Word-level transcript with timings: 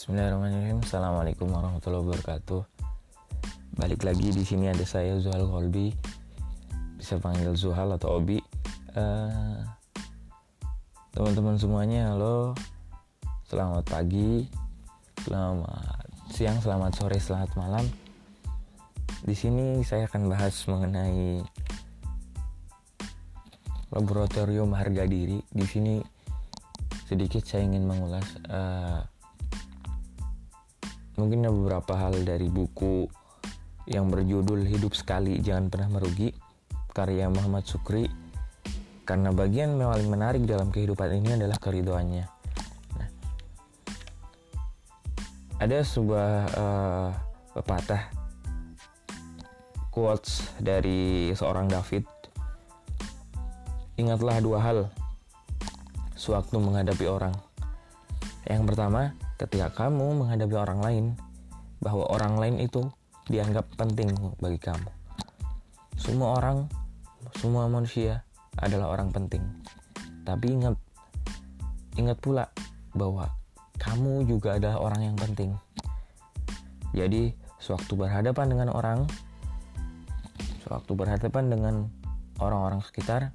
Bismillahirrahmanirrahim. 0.00 0.80
Assalamualaikum 0.80 1.52
warahmatullahi 1.52 2.08
wabarakatuh. 2.08 2.64
Balik 3.76 4.00
lagi 4.08 4.32
di 4.32 4.48
sini 4.48 4.72
ada 4.72 4.80
saya 4.80 5.20
Zuhal 5.20 5.44
Kolbi. 5.44 5.92
Bisa 6.96 7.20
panggil 7.20 7.52
Zuhal 7.52 7.92
atau 7.92 8.16
Obi. 8.16 8.40
Uh, 8.96 9.60
teman-teman 11.12 11.60
semuanya, 11.60 12.16
halo. 12.16 12.56
Selamat 13.44 13.84
pagi, 13.92 14.48
selamat 15.20 16.08
siang, 16.32 16.56
selamat 16.64 16.96
sore, 16.96 17.20
selamat 17.20 17.52
malam. 17.60 17.84
Di 19.20 19.36
sini 19.36 19.84
saya 19.84 20.08
akan 20.08 20.32
bahas 20.32 20.64
mengenai 20.64 21.44
laboratorium 23.92 24.72
harga 24.72 25.04
diri. 25.04 25.44
Di 25.52 25.68
sini 25.68 26.00
sedikit 27.04 27.44
saya 27.44 27.68
ingin 27.68 27.84
mengulas 27.84 28.24
uh, 28.48 29.04
mungkin 31.20 31.44
beberapa 31.44 31.92
hal 32.00 32.24
dari 32.24 32.48
buku 32.48 33.04
yang 33.84 34.08
berjudul 34.08 34.64
Hidup 34.64 34.96
Sekali 34.96 35.36
Jangan 35.44 35.68
Pernah 35.68 36.00
Merugi 36.00 36.32
karya 36.96 37.28
Muhammad 37.28 37.68
Sukri. 37.68 38.08
Karena 39.04 39.28
bagian 39.34 39.76
yang 39.76 39.92
paling 39.92 40.08
menarik 40.08 40.42
dalam 40.48 40.72
kehidupan 40.72 41.20
ini 41.20 41.36
adalah 41.36 41.60
keridoannya. 41.60 42.24
Nah, 42.96 43.08
ada 45.60 45.78
sebuah 45.82 46.30
uh, 46.56 47.10
pepatah 47.52 48.08
quotes 49.92 50.46
dari 50.56 51.34
seorang 51.36 51.66
David. 51.68 52.06
Ingatlah 53.98 54.40
dua 54.40 54.58
hal 54.62 54.78
sewaktu 56.14 56.56
menghadapi 56.56 57.04
orang. 57.10 57.34
Yang 58.46 58.62
pertama 58.72 59.12
ketika 59.40 59.72
kamu 59.72 60.20
menghadapi 60.20 60.52
orang 60.52 60.80
lain 60.84 61.04
bahwa 61.80 62.04
orang 62.12 62.36
lain 62.36 62.56
itu 62.60 62.84
dianggap 63.32 63.64
penting 63.80 64.12
bagi 64.36 64.60
kamu. 64.60 64.84
Semua 65.96 66.36
orang, 66.36 66.68
semua 67.40 67.64
manusia 67.72 68.20
adalah 68.60 68.92
orang 68.92 69.08
penting. 69.08 69.40
Tapi 70.28 70.60
ingat 70.60 70.76
ingat 71.96 72.20
pula 72.20 72.52
bahwa 72.92 73.32
kamu 73.80 74.28
juga 74.28 74.60
adalah 74.60 74.76
orang 74.76 75.08
yang 75.08 75.16
penting. 75.16 75.56
Jadi, 76.92 77.32
sewaktu 77.64 77.96
berhadapan 77.96 78.46
dengan 78.52 78.68
orang, 78.76 79.08
sewaktu 80.68 80.92
berhadapan 80.92 81.48
dengan 81.48 81.74
orang-orang 82.36 82.84
sekitar, 82.84 83.32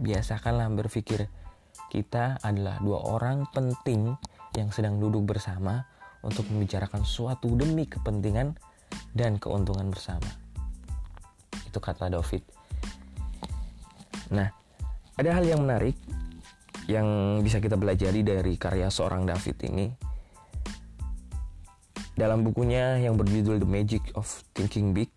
biasakanlah 0.00 0.70
berpikir 0.72 1.28
kita 1.92 2.40
adalah 2.40 2.80
dua 2.80 3.04
orang 3.04 3.44
penting 3.52 4.16
yang 4.58 4.74
sedang 4.74 4.98
duduk 4.98 5.30
bersama 5.30 5.86
untuk 6.26 6.50
membicarakan 6.50 7.06
suatu 7.06 7.54
demi 7.54 7.86
kepentingan 7.86 8.58
dan 9.14 9.38
keuntungan 9.38 9.88
bersama. 9.94 10.26
Itu 11.64 11.78
kata 11.78 12.10
David. 12.10 12.42
Nah, 14.34 14.50
ada 15.14 15.30
hal 15.30 15.44
yang 15.46 15.62
menarik 15.62 15.94
yang 16.90 17.38
bisa 17.44 17.62
kita 17.62 17.78
pelajari 17.78 18.26
dari 18.26 18.58
karya 18.58 18.90
seorang 18.90 19.28
David 19.28 19.56
ini. 19.68 19.86
Dalam 22.18 22.42
bukunya 22.42 22.98
yang 22.98 23.14
berjudul 23.14 23.62
The 23.62 23.68
Magic 23.68 24.02
of 24.18 24.26
Thinking 24.50 24.90
Big, 24.90 25.12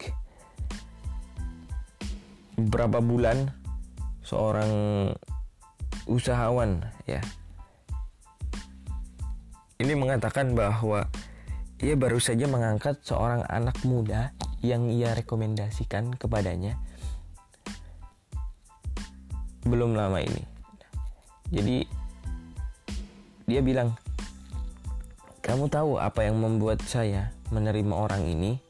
beberapa 2.62 3.02
bulan 3.02 3.50
seorang 4.22 4.70
usahawan 6.06 6.86
ya 7.10 7.22
ini 9.82 9.98
mengatakan 9.98 10.54
bahwa 10.54 11.10
ia 11.82 11.98
baru 11.98 12.22
saja 12.22 12.46
mengangkat 12.46 13.02
seorang 13.02 13.42
anak 13.50 13.82
muda 13.82 14.30
yang 14.62 14.86
ia 14.94 15.18
rekomendasikan 15.18 16.14
kepadanya 16.14 16.78
belum 19.66 19.98
lama 19.98 20.22
ini. 20.22 20.46
Jadi 21.50 21.78
dia 23.50 23.62
bilang, 23.66 23.98
"Kamu 25.42 25.66
tahu 25.74 25.98
apa 25.98 26.30
yang 26.30 26.38
membuat 26.38 26.86
saya 26.86 27.34
menerima 27.50 27.94
orang 27.98 28.30
ini?" 28.30 28.62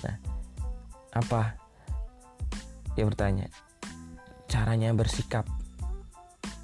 Nah, 0.00 0.16
apa? 1.12 1.60
Dia 2.96 3.04
bertanya. 3.04 3.52
Caranya 4.48 4.96
bersikap. 4.96 5.44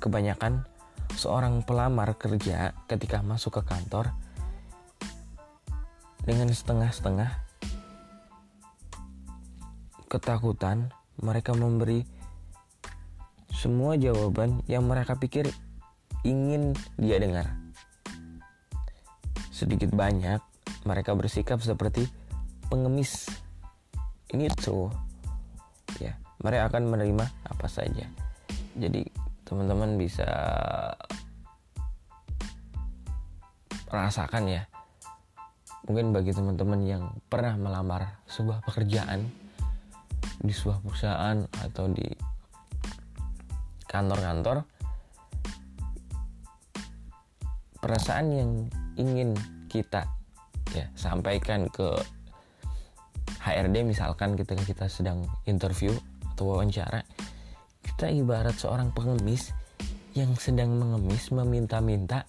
Kebanyakan 0.00 0.64
seorang 1.18 1.66
pelamar 1.66 2.14
kerja 2.14 2.78
ketika 2.86 3.26
masuk 3.26 3.58
ke 3.58 3.62
kantor 3.66 4.14
dengan 6.22 6.46
setengah-setengah 6.46 7.42
ketakutan 10.06 10.94
mereka 11.18 11.58
memberi 11.58 12.06
semua 13.50 13.98
jawaban 13.98 14.62
yang 14.70 14.86
mereka 14.86 15.18
pikir 15.18 15.50
ingin 16.22 16.78
dia 16.94 17.18
dengar. 17.18 17.50
Sedikit 19.50 19.90
banyak 19.90 20.38
mereka 20.86 21.18
bersikap 21.18 21.58
seperti 21.58 22.06
pengemis. 22.70 23.26
Ini 24.30 24.46
tuh 24.54 24.94
ya, 25.98 26.14
mereka 26.38 26.70
akan 26.70 26.94
menerima 26.94 27.26
apa 27.50 27.66
saja. 27.66 28.06
Jadi 28.78 29.02
teman-teman 29.48 29.96
bisa 29.96 30.28
rasakan 33.88 34.44
ya. 34.48 34.62
Mungkin 35.88 36.12
bagi 36.12 36.36
teman-teman 36.36 36.80
yang 36.84 37.02
pernah 37.32 37.56
melamar 37.56 38.20
sebuah 38.28 38.60
pekerjaan 38.64 39.24
di 40.38 40.52
sebuah 40.52 40.84
perusahaan 40.84 41.38
atau 41.64 41.90
di 41.90 42.06
kantor-kantor 43.88 44.62
perasaan 47.80 48.26
yang 48.34 48.50
ingin 49.00 49.32
kita 49.70 50.04
ya 50.76 50.86
sampaikan 50.92 51.70
ke 51.72 51.96
HRD 53.40 53.86
misalkan 53.86 54.36
ketika 54.36 54.60
kita 54.66 54.86
sedang 54.90 55.24
interview 55.48 55.94
atau 56.34 56.52
wawancara 56.52 57.06
kita 57.80 58.12
ibarat 58.12 58.54
seorang 58.54 58.92
pengemis 58.92 59.56
yang 60.12 60.34
sedang 60.36 60.76
mengemis 60.76 61.32
meminta-minta 61.32 62.28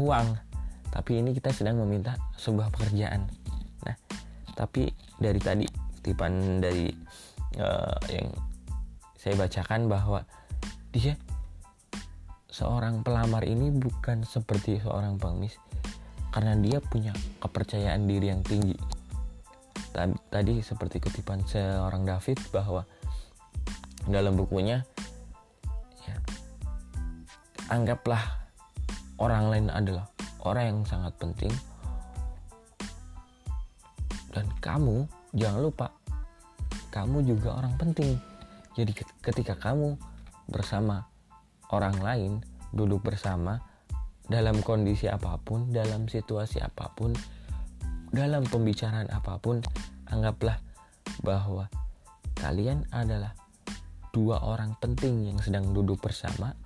uang. 0.00 0.36
Tapi 0.92 1.20
ini 1.20 1.36
kita 1.36 1.52
sedang 1.52 1.80
meminta 1.80 2.16
sebuah 2.40 2.72
pekerjaan. 2.72 3.28
Nah 3.84 3.96
tapi 4.56 4.88
dari 5.20 5.40
tadi 5.40 5.66
tipan 6.00 6.62
dari 6.64 6.88
uh, 7.60 7.98
yang 8.08 8.32
saya 9.20 9.34
bacakan 9.36 9.90
bahwa 9.90 10.24
dia 10.94 11.18
seorang 12.48 13.04
pelamar 13.04 13.44
ini 13.44 13.68
bukan 13.68 14.24
seperti 14.24 14.80
seorang 14.80 15.20
pengemis 15.20 15.60
karena 16.32 16.56
dia 16.56 16.80
punya 16.80 17.12
kepercayaan 17.42 18.08
diri 18.08 18.32
yang 18.32 18.40
tinggi. 18.40 18.76
Tadi, 19.92 20.16
tadi 20.28 20.54
seperti 20.60 21.00
kutipan 21.00 21.44
seorang 21.44 22.04
David 22.04 22.40
bahwa 22.52 22.84
dalam 24.08 24.36
bukunya 24.36 24.84
ya, 26.04 26.16
anggaplah 27.72 28.45
orang 29.16 29.52
lain 29.52 29.66
adalah 29.72 30.06
orang 30.44 30.64
yang 30.64 30.80
sangat 30.86 31.12
penting 31.16 31.52
dan 34.32 34.46
kamu 34.60 35.08
jangan 35.32 35.60
lupa 35.64 35.86
kamu 36.92 37.24
juga 37.24 37.56
orang 37.56 37.74
penting 37.80 38.20
jadi 38.76 38.92
ketika 39.24 39.56
kamu 39.56 39.96
bersama 40.48 41.08
orang 41.72 41.96
lain 42.00 42.32
duduk 42.76 43.00
bersama 43.02 43.64
dalam 44.26 44.60
kondisi 44.60 45.08
apa 45.08 45.38
pun 45.40 45.70
dalam 45.72 46.10
situasi 46.10 46.60
apa 46.60 46.92
pun 46.92 47.14
dalam 48.10 48.44
pembicaraan 48.46 49.08
apa 49.10 49.38
pun 49.38 49.62
anggaplah 50.10 50.58
bahwa 51.22 51.70
kalian 52.36 52.84
adalah 52.92 53.32
dua 54.16 54.40
orang 54.40 54.72
penting 54.80 55.28
yang 55.28 55.38
sedang 55.44 55.76
duduk 55.76 56.00
bersama. 56.00 56.56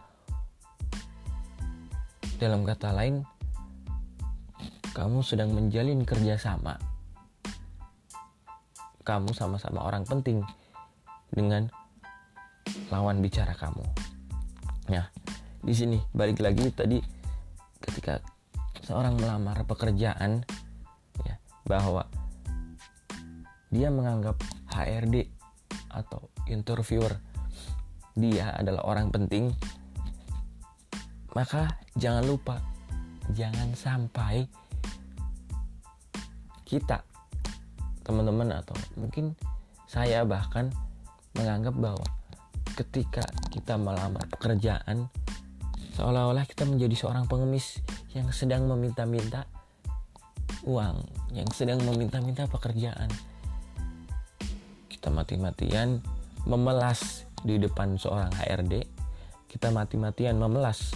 Dalam 2.40 2.64
kata 2.64 2.96
lain, 2.96 3.20
kamu 4.96 5.20
sedang 5.20 5.52
menjalin 5.52 6.08
kerjasama. 6.08 6.80
Kamu 9.04 9.36
sama-sama 9.36 9.84
orang 9.84 10.08
penting 10.08 10.40
dengan 11.28 11.68
lawan 12.88 13.20
bicara 13.20 13.52
kamu. 13.52 13.84
Nah, 14.88 15.04
di 15.60 15.74
sini 15.76 16.00
balik 16.16 16.40
lagi 16.40 16.72
tadi 16.72 16.96
ketika 17.84 18.24
seorang 18.88 19.20
melamar 19.20 19.60
pekerjaan 19.68 20.40
ya 21.28 21.36
bahwa 21.68 22.08
dia 23.68 23.92
menganggap 23.92 24.40
HRD 24.72 25.28
atau 25.92 26.32
interviewer 26.48 27.20
dia 28.16 28.56
adalah 28.56 28.88
orang 28.88 29.12
penting, 29.12 29.52
maka 31.34 31.78
jangan 31.94 32.26
lupa 32.26 32.58
jangan 33.34 33.70
sampai 33.74 34.46
kita 36.66 37.02
teman-teman 38.02 38.62
atau 38.62 38.74
mungkin 38.98 39.34
saya 39.86 40.22
bahkan 40.26 40.70
menganggap 41.34 41.74
bahwa 41.78 42.06
ketika 42.74 43.22
kita 43.50 43.74
melamar 43.78 44.22
pekerjaan 44.30 45.10
seolah-olah 45.94 46.46
kita 46.46 46.66
menjadi 46.66 46.94
seorang 47.06 47.26
pengemis 47.26 47.82
yang 48.14 48.30
sedang 48.34 48.66
meminta-minta 48.66 49.46
uang, 50.66 50.98
yang 51.32 51.48
sedang 51.54 51.80
meminta-minta 51.84 52.44
pekerjaan. 52.50 53.08
Kita 54.90 55.08
mati-matian 55.08 56.02
memelas 56.44 57.24
di 57.40 57.56
depan 57.56 57.96
seorang 57.96 58.32
HRD, 58.36 58.84
kita 59.48 59.72
mati-matian 59.72 60.36
memelas 60.36 60.92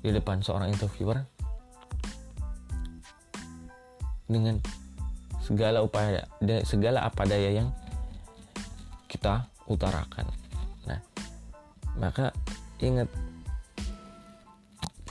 di 0.00 0.10
depan 0.12 0.40
seorang 0.40 0.72
interviewer 0.72 1.20
dengan 4.30 4.56
segala 5.44 5.82
upaya 5.82 6.24
segala 6.62 7.02
apa 7.02 7.26
daya 7.26 7.50
yang 7.50 7.68
kita 9.10 9.50
utarakan. 9.66 10.26
Nah, 10.86 11.02
maka 11.98 12.30
ingat 12.78 13.10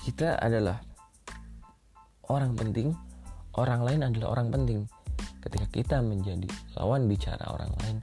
kita 0.08 0.40
adalah 0.40 0.80
orang 2.32 2.56
penting, 2.56 2.96
orang 3.60 3.84
lain 3.84 4.02
adalah 4.08 4.40
orang 4.40 4.50
penting. 4.50 4.80
Ketika 5.40 5.68
kita 5.72 5.98
menjadi 6.04 6.48
lawan 6.80 7.08
bicara 7.08 7.44
orang 7.52 7.72
lain, 7.84 7.98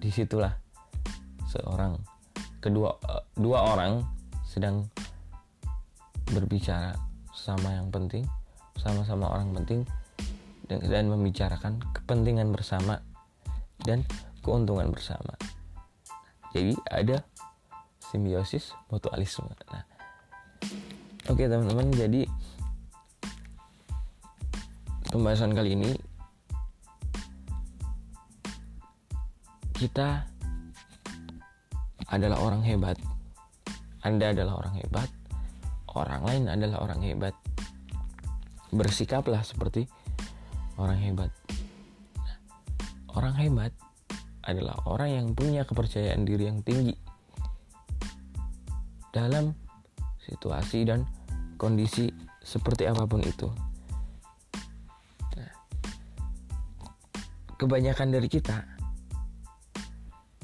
di 0.00 0.08
situlah 0.08 0.52
seorang 1.48 1.96
kedua 2.60 2.96
eh, 3.08 3.24
dua 3.36 3.76
orang 3.76 4.04
sedang 4.44 4.88
berbicara 6.34 6.98
sama 7.30 7.70
yang 7.78 7.94
penting, 7.94 8.26
sama-sama 8.76 9.30
orang 9.30 9.54
penting 9.54 9.86
dan, 10.66 10.82
dan 10.82 11.04
membicarakan 11.06 11.78
kepentingan 11.94 12.50
bersama 12.50 12.98
dan 13.86 14.02
keuntungan 14.42 14.90
bersama. 14.90 15.38
Jadi 16.50 16.74
ada 16.90 17.22
simbiosis 18.10 18.74
mutualisme. 18.90 19.50
Nah, 19.70 19.84
oke 21.30 21.38
okay, 21.38 21.46
teman-teman, 21.50 21.90
jadi 21.94 22.26
pembahasan 25.10 25.54
kali 25.54 25.74
ini 25.74 25.90
kita 29.74 30.22
adalah 32.06 32.38
orang 32.38 32.62
hebat. 32.62 32.96
Anda 34.06 34.30
adalah 34.30 34.62
orang 34.62 34.78
hebat. 34.78 35.08
Orang 35.94 36.26
lain 36.26 36.50
adalah 36.50 36.82
orang 36.82 37.00
hebat. 37.06 37.34
Bersikaplah 38.74 39.46
seperti 39.46 39.86
orang 40.78 40.98
hebat. 40.98 41.30
orang 43.14 43.38
hebat 43.38 43.70
adalah 44.42 44.74
orang 44.90 45.06
yang 45.14 45.26
punya 45.38 45.62
kepercayaan 45.62 46.26
diri 46.26 46.50
yang 46.50 46.66
tinggi 46.66 46.98
dalam 49.14 49.54
situasi 50.18 50.82
dan 50.82 51.06
kondisi 51.54 52.10
seperti 52.42 52.90
apa 52.90 53.06
pun 53.06 53.22
itu. 53.22 53.46
Kebanyakan 57.54 58.10
dari 58.10 58.26
kita 58.26 58.66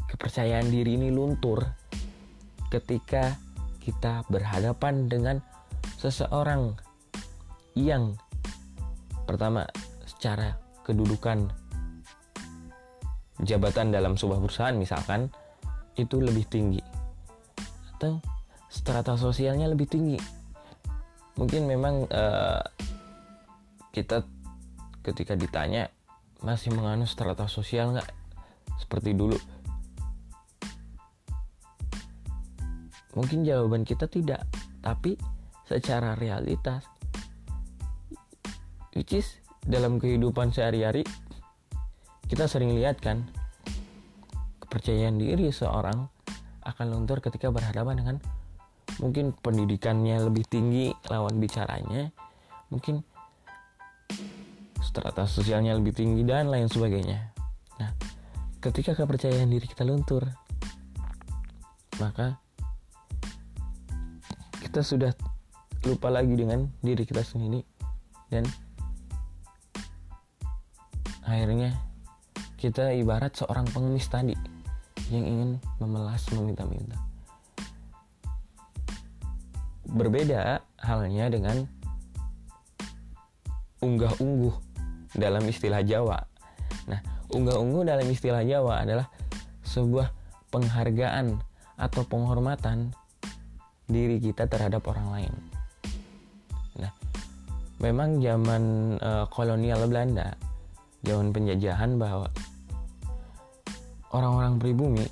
kepercayaan 0.07 0.71
diri 0.71 0.95
ini 0.95 1.11
luntur 1.11 1.67
ketika 2.71 3.35
kita 3.81 4.29
berhadapan 4.29 5.09
dengan 5.09 5.37
seseorang 5.97 6.77
yang 7.73 8.15
pertama 9.25 9.65
secara 10.05 10.61
kedudukan 10.85 11.49
jabatan 13.41 13.89
dalam 13.89 14.21
sebuah 14.21 14.39
perusahaan 14.45 14.77
misalkan 14.77 15.33
itu 15.97 16.21
lebih 16.21 16.45
tinggi. 16.47 16.83
Atau 17.97 18.21
strata 18.69 19.17
sosialnya 19.17 19.69
lebih 19.69 19.89
tinggi. 19.89 20.21
Mungkin 21.41 21.65
memang 21.65 22.05
uh, 22.13 22.63
kita 23.97 24.25
ketika 25.01 25.35
ditanya 25.35 25.89
masih 26.45 26.73
menganut 26.73 27.09
strata 27.09 27.49
sosial 27.49 27.97
nggak? 27.97 28.09
Seperti 28.81 29.13
dulu 29.17 29.37
mungkin 33.15 33.43
jawaban 33.43 33.83
kita 33.83 34.07
tidak 34.07 34.47
tapi 34.81 35.19
secara 35.67 36.19
realitas. 36.19 36.83
Which 38.91 39.15
is 39.15 39.39
dalam 39.63 40.03
kehidupan 40.03 40.51
sehari-hari 40.51 41.07
kita 42.27 42.47
sering 42.51 42.75
lihat 42.75 42.99
kan 42.99 43.27
kepercayaan 44.63 45.19
diri 45.19 45.51
seorang 45.51 46.07
akan 46.63 46.87
luntur 46.91 47.19
ketika 47.19 47.51
berhadapan 47.51 48.03
dengan 48.03 48.17
mungkin 49.03 49.35
pendidikannya 49.35 50.31
lebih 50.31 50.47
tinggi 50.47 50.95
lawan 51.11 51.39
bicaranya 51.43 52.13
mungkin 52.71 53.03
strata 54.79 55.27
sosialnya 55.27 55.75
lebih 55.75 55.95
tinggi 55.95 56.23
dan 56.27 56.51
lain 56.51 56.67
sebagainya. 56.67 57.31
Nah 57.79 57.91
ketika 58.59 58.95
kepercayaan 58.95 59.51
diri 59.51 59.67
kita 59.67 59.87
luntur 59.87 60.27
maka 61.99 62.39
kita 64.71 64.87
sudah 64.87 65.11
lupa 65.83 66.15
lagi 66.15 66.31
dengan 66.39 66.71
diri 66.79 67.03
kita 67.03 67.27
sendiri 67.27 67.59
dan 68.31 68.47
akhirnya 71.27 71.75
kita 72.55 72.95
ibarat 72.95 73.35
seorang 73.35 73.67
pengemis 73.75 74.07
tadi 74.07 74.39
yang 75.11 75.27
ingin 75.27 75.51
memelas 75.83 76.23
meminta-minta. 76.31 76.95
Berbeda 79.91 80.63
halnya 80.79 81.27
dengan 81.35 81.67
unggah-ungguh 83.83 84.55
dalam 85.19 85.51
istilah 85.51 85.83
Jawa. 85.83 86.23
Nah, 86.87 87.03
unggah-ungguh 87.35 87.91
dalam 87.91 88.07
istilah 88.07 88.47
Jawa 88.47 88.87
adalah 88.87 89.11
sebuah 89.67 90.15
penghargaan 90.55 91.43
atau 91.75 92.07
penghormatan 92.07 92.95
diri 93.91 94.23
kita 94.23 94.47
terhadap 94.47 94.87
orang 94.87 95.09
lain. 95.11 95.35
Nah, 96.79 96.93
memang 97.83 98.23
zaman 98.23 98.63
uh, 99.03 99.27
kolonial 99.29 99.85
Belanda 99.91 100.39
zaman 101.03 101.33
penjajahan 101.33 101.97
bahwa 101.97 102.29
orang-orang 104.13 104.61
pribumi 104.61 105.07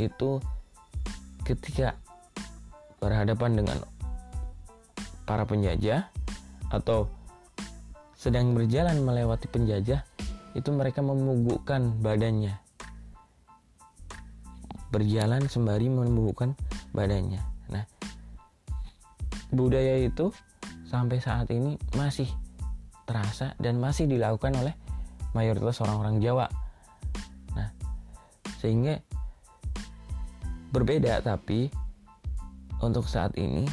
itu 0.00 0.40
ketika 1.44 1.98
berhadapan 2.98 3.60
dengan 3.60 3.78
para 5.28 5.44
penjajah 5.44 6.08
atau 6.72 7.10
sedang 8.16 8.56
berjalan 8.56 8.98
melewati 9.04 9.46
penjajah 9.46 10.02
itu 10.56 10.70
mereka 10.72 11.04
memugukkan 11.04 12.02
badannya 12.02 12.56
berjalan 14.88 15.44
sembari 15.44 15.92
memugukkan 15.92 16.56
badannya 16.98 17.38
nah 17.70 17.86
budaya 19.54 20.02
itu 20.02 20.34
sampai 20.88 21.20
saat 21.20 21.48
ini 21.54 21.78
masih 21.94 22.26
terasa 23.08 23.56
dan 23.56 23.80
masih 23.80 24.04
dilakukan 24.04 24.52
oleh 24.56 24.76
mayoritas 25.32 25.80
orang-orang 25.84 26.20
Jawa. 26.20 26.46
Nah, 27.56 27.68
sehingga 28.60 29.00
berbeda 30.72 31.24
tapi 31.24 31.72
untuk 32.84 33.08
saat 33.08 33.32
ini 33.40 33.64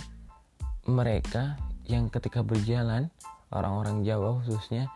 mereka 0.88 1.60
yang 1.88 2.08
ketika 2.08 2.40
berjalan 2.40 3.12
orang-orang 3.52 4.08
Jawa 4.08 4.40
khususnya 4.40 4.88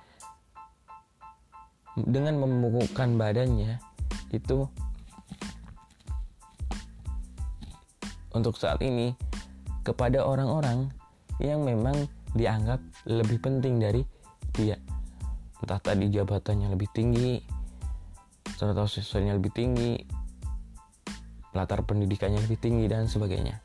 dengan 1.99 2.39
memukulkan 2.39 3.19
badannya 3.19 3.83
itu 4.31 4.71
untuk 8.33 8.55
saat 8.57 8.81
ini 8.85 9.13
kepada 9.81 10.21
orang-orang 10.21 10.91
yang 11.41 11.63
memang 11.65 11.95
dianggap 12.37 12.77
lebih 13.09 13.41
penting 13.41 13.81
dari 13.81 14.05
dia. 14.53 14.77
Entah 15.59 15.81
tadi 15.81 16.07
jabatannya 16.11 16.69
lebih 16.71 16.87
tinggi 16.93 17.41
strata 18.59 18.83
sosialnya 18.91 19.39
lebih 19.39 19.55
tinggi 19.55 19.95
latar 21.55 21.79
pendidikannya 21.87 22.43
lebih 22.43 22.59
tinggi 22.59 22.85
dan 22.91 23.07
sebagainya. 23.07 23.55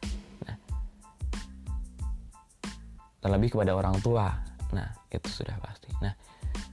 Nah 0.46 0.56
terlebih 3.18 3.58
kepada 3.58 3.74
orang 3.74 3.98
tua. 4.00 4.30
Nah 4.70 4.88
itu 5.10 5.28
sudah 5.28 5.58
pasti. 5.58 5.90
Nah 5.98 6.14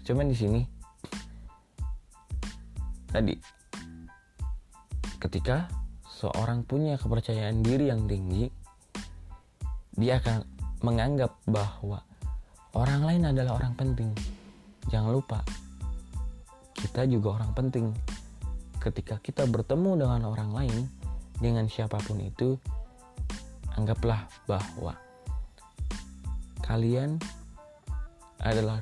cuman 0.05 0.29
di 0.29 0.38
sini 0.38 0.62
tadi 3.10 3.36
ketika 5.17 5.80
seorang 6.21 6.61
punya 6.61 7.01
kepercayaan 7.01 7.65
diri 7.65 7.89
yang 7.89 8.05
tinggi 8.05 8.45
dia 9.97 10.21
akan 10.21 10.45
menganggap 10.85 11.33
bahwa 11.49 12.05
orang 12.77 13.01
lain 13.03 13.23
adalah 13.33 13.57
orang 13.57 13.73
penting. 13.73 14.13
Jangan 14.87 15.11
lupa, 15.11 15.41
kita 16.77 17.09
juga 17.09 17.41
orang 17.41 17.51
penting. 17.57 17.85
Ketika 18.81 19.17
kita 19.21 19.49
bertemu 19.49 20.05
dengan 20.05 20.21
orang 20.29 20.53
lain, 20.53 20.89
dengan 21.41 21.65
siapa 21.67 21.97
pun 22.01 22.17
itu, 22.21 22.55
anggaplah 23.75 24.25
bahwa 24.45 24.95
kalian 26.65 27.17
adalah 28.41 28.81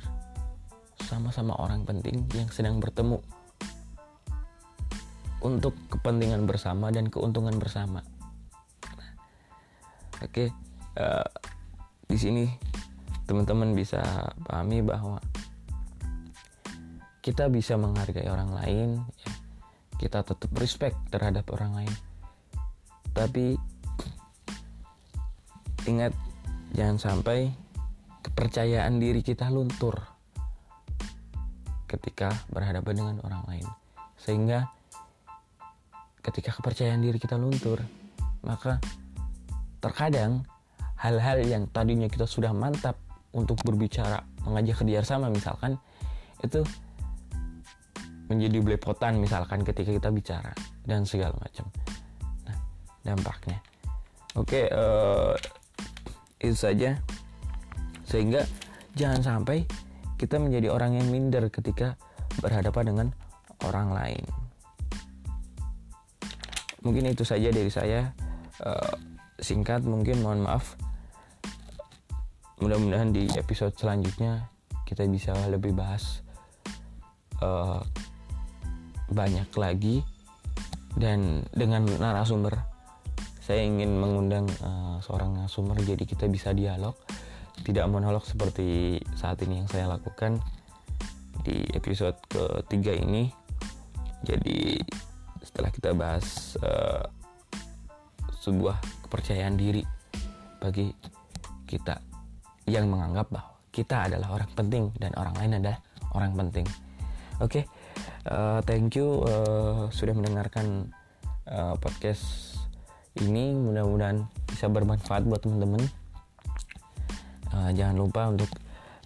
sama-sama 1.04 1.58
orang 1.58 1.84
penting 1.84 2.22
yang 2.38 2.48
sedang 2.54 2.78
bertemu 2.78 3.18
untuk 5.40 5.76
kepentingan 5.88 6.44
bersama 6.44 6.92
dan 6.92 7.08
keuntungan 7.08 7.56
bersama. 7.56 8.04
Oke, 10.20 10.52
uh, 11.00 11.30
di 12.06 12.18
sini 12.20 12.46
teman-teman 13.24 13.72
bisa 13.72 14.02
pahami 14.44 14.84
bahwa 14.84 15.22
kita 17.24 17.48
bisa 17.48 17.80
menghargai 17.80 18.28
orang 18.28 18.52
lain, 18.52 18.90
ya. 19.22 19.32
kita 20.02 20.26
tetap 20.26 20.52
respect 20.60 20.98
terhadap 21.14 21.48
orang 21.56 21.84
lain. 21.84 21.94
Tapi 23.16 23.56
ingat 25.88 26.12
jangan 26.76 26.98
sampai 27.00 27.54
kepercayaan 28.26 29.00
diri 29.00 29.24
kita 29.24 29.48
luntur 29.48 30.04
ketika 31.88 32.34
berhadapan 32.52 32.94
dengan 32.98 33.18
orang 33.24 33.44
lain. 33.48 33.68
Sehingga 34.20 34.79
ketika 36.20 36.56
kepercayaan 36.56 37.00
diri 37.00 37.18
kita 37.18 37.40
luntur, 37.40 37.80
maka 38.44 38.80
terkadang 39.80 40.44
hal-hal 41.00 41.40
yang 41.48 41.64
tadinya 41.72 42.12
kita 42.12 42.28
sudah 42.28 42.52
mantap 42.52 43.00
untuk 43.32 43.62
berbicara 43.64 44.20
mengajak 44.44 44.84
kerjasama 44.84 45.32
misalkan 45.32 45.80
itu 46.44 46.66
menjadi 48.28 48.58
belepotan 48.62 49.18
misalkan 49.18 49.64
ketika 49.64 49.90
kita 49.96 50.10
bicara 50.12 50.52
dan 50.86 51.08
segala 51.08 51.34
macam. 51.40 51.66
Nah 52.46 52.58
dampaknya. 53.02 53.58
Oke 54.38 54.70
uh, 54.70 55.34
itu 56.44 56.56
saja. 56.56 57.00
Sehingga 58.06 58.44
jangan 58.98 59.22
sampai 59.22 59.66
kita 60.20 60.42
menjadi 60.42 60.74
orang 60.74 61.00
yang 61.00 61.08
minder 61.08 61.48
ketika 61.48 61.96
berhadapan 62.44 62.92
dengan 62.92 63.08
orang 63.64 63.94
lain 63.94 64.24
mungkin 66.84 67.10
itu 67.10 67.24
saja 67.28 67.52
dari 67.52 67.72
saya. 67.72 68.12
Uh, 68.60 68.92
singkat 69.40 69.84
mungkin 69.88 70.20
mohon 70.20 70.44
maaf. 70.44 70.76
Mudah-mudahan 72.60 73.16
di 73.16 73.32
episode 73.40 73.72
selanjutnya 73.80 74.52
kita 74.84 75.08
bisa 75.08 75.32
lebih 75.48 75.72
bahas 75.72 76.24
uh, 77.40 77.80
banyak 79.12 79.48
lagi. 79.56 80.04
Dan 81.00 81.46
dengan 81.56 81.86
narasumber 81.88 82.60
saya 83.40 83.64
ingin 83.64 83.96
mengundang 83.98 84.46
uh, 84.60 85.00
seorang 85.00 85.40
narasumber 85.40 85.80
jadi 85.80 86.04
kita 86.04 86.28
bisa 86.28 86.52
dialog. 86.52 86.94
Tidak 87.60 87.86
monolog 87.92 88.24
seperti 88.24 89.00
saat 89.20 89.40
ini 89.44 89.64
yang 89.64 89.70
saya 89.72 89.88
lakukan 89.88 90.40
di 91.44 91.64
episode 91.76 92.20
ketiga 92.28 92.92
ini. 92.96 93.32
Jadi 94.20 94.80
setelah 95.50 95.74
kita 95.74 95.98
bahas 95.98 96.54
uh, 96.62 97.10
sebuah 98.46 98.78
kepercayaan 99.10 99.58
diri 99.58 99.82
bagi 100.62 100.94
kita 101.66 101.98
yang 102.70 102.86
menganggap 102.86 103.34
bahwa 103.34 103.58
kita 103.74 104.06
adalah 104.06 104.38
orang 104.38 104.52
penting 104.54 104.94
dan 105.02 105.10
orang 105.18 105.34
lain 105.42 105.52
adalah 105.58 105.80
orang 106.14 106.38
penting. 106.38 106.66
Oke, 107.40 107.64
okay, 107.64 107.64
uh, 108.30 108.62
thank 108.68 108.94
you 108.94 109.26
uh, 109.26 109.90
sudah 109.90 110.14
mendengarkan 110.14 110.92
uh, 111.50 111.74
podcast 111.80 112.56
ini. 113.18 113.56
Mudah-mudahan 113.56 114.28
bisa 114.46 114.68
bermanfaat 114.68 115.26
buat 115.26 115.42
teman-teman. 115.42 115.82
Uh, 117.50 117.72
jangan 117.74 117.96
lupa 117.98 118.30
untuk 118.30 118.52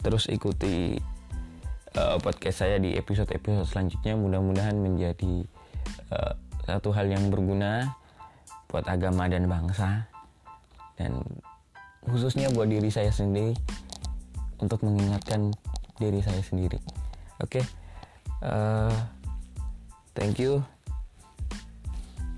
terus 0.03 0.27
ikuti 0.27 0.99
uh, 1.95 2.17
podcast 2.19 2.65
saya 2.65 2.81
di 2.81 2.97
episode-episode 2.97 3.69
selanjutnya. 3.69 4.17
Mudah-mudahan 4.17 4.75
menjadi 4.81 5.45
uh, 6.13 6.37
satu 6.63 6.93
hal 6.93 7.09
yang 7.09 7.33
berguna 7.33 7.97
buat 8.69 8.85
agama 8.85 9.25
dan 9.25 9.49
bangsa 9.49 10.05
dan 10.95 11.21
khususnya 12.05 12.53
buat 12.53 12.69
diri 12.69 12.93
saya 12.93 13.09
sendiri 13.09 13.57
untuk 14.61 14.85
mengingatkan 14.85 15.51
diri 15.97 16.21
saya 16.21 16.39
sendiri. 16.39 16.79
Oke, 17.41 17.59
okay? 17.59 17.63
uh, 18.45 18.93
thank 20.15 20.39
you. 20.39 20.61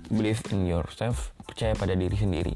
Believe 0.06 0.38
in 0.54 0.70
yourself, 0.70 1.34
percaya 1.46 1.74
pada 1.74 1.98
diri 1.98 2.14
sendiri. 2.14 2.54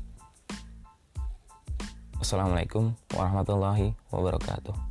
Assalamualaikum 2.23 2.95
warahmatullahi 3.11 3.99
wabarakatuh. 4.15 4.90